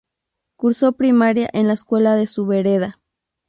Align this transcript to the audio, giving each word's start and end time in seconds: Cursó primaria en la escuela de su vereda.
Cursó 0.55 0.93
primaria 0.93 1.47
en 1.53 1.67
la 1.67 1.73
escuela 1.73 2.15
de 2.15 2.25
su 2.25 2.47
vereda. 2.47 2.97